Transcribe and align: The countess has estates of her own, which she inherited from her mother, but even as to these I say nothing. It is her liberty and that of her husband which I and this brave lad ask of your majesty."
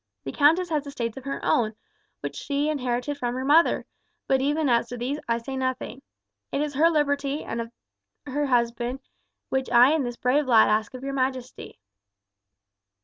The 0.23 0.31
countess 0.31 0.69
has 0.71 0.87
estates 0.87 1.15
of 1.17 1.25
her 1.25 1.39
own, 1.45 1.75
which 2.21 2.35
she 2.35 2.69
inherited 2.69 3.19
from 3.19 3.35
her 3.35 3.45
mother, 3.45 3.85
but 4.27 4.41
even 4.41 4.67
as 4.67 4.87
to 4.89 4.97
these 4.97 5.19
I 5.29 5.37
say 5.37 5.55
nothing. 5.55 6.01
It 6.51 6.59
is 6.59 6.73
her 6.73 6.89
liberty 6.89 7.43
and 7.43 7.59
that 7.59 7.71
of 8.25 8.33
her 8.33 8.47
husband 8.47 9.01
which 9.49 9.69
I 9.69 9.91
and 9.91 10.03
this 10.03 10.17
brave 10.17 10.47
lad 10.47 10.69
ask 10.69 10.95
of 10.95 11.03
your 11.03 11.13
majesty." 11.13 11.77